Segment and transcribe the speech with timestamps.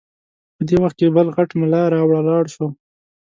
[0.55, 2.67] په دې وخت کې بل غټ ملا راولاړ شو.